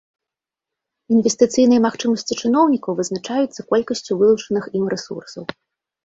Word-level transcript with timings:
Інвестыцыйныя 1.15 1.81
магчымасці 1.87 2.37
чыноўнікаў 2.41 2.91
вызначаюцца 3.01 3.65
колькасцю 3.73 4.11
вылучаных 4.23 4.63
ім 4.81 4.85
рэсурсаў. 4.95 5.43